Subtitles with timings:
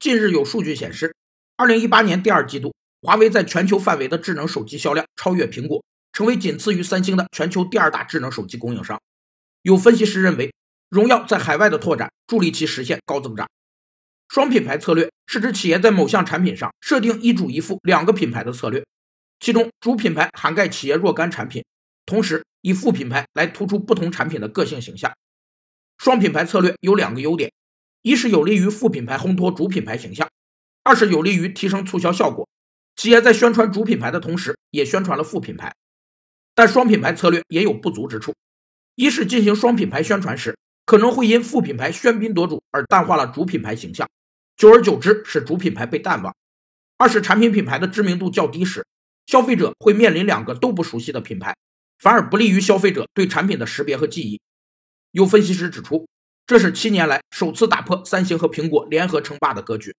[0.00, 1.14] 近日有数据显示，
[1.58, 5.84] 二零一八年第二季度，华为在全球范围的智能手机销量超越苹果，
[6.14, 8.98] 成为仅次于三星的全球第二大智能手机供应商。
[9.60, 10.54] 有分析师认为，
[10.88, 13.46] 荣耀在海外的拓展助力其实现高增长。
[14.28, 18.82] 双品牌策略是指企业在某项产品上设定一主一副两个品牌的策略，
[19.38, 21.62] 其中主品牌涵盖企业若干产品，
[22.06, 25.12] 同时以副品牌来突出不同产品的个性形象。
[25.98, 27.52] 双品牌策略有两个优点。
[28.02, 30.26] 一是有利于副品牌烘托主品牌形象，
[30.82, 32.48] 二是有利于提升促销效果。
[32.96, 35.74] 企业在宣传主品牌的同时，也宣传了副品牌。
[36.54, 38.34] 但双品牌策略也有不足之处：
[38.94, 44.08] 一是进行双品牌宣传时，可能会因副品牌喧宾夺主而淡化了主品牌形象，
[44.56, 46.32] 久而久之使主品牌被淡忘；
[46.96, 48.86] 二是产品品牌的知名度较低时，
[49.26, 51.54] 消费者会面临两个都不熟悉的品牌，
[51.98, 54.40] 反而不利于消费者对产品的识别和记忆。
[55.12, 56.09] 有分析师指出。
[56.50, 59.94] 这是七年来首次打破三星和苹果联合称霸的格局。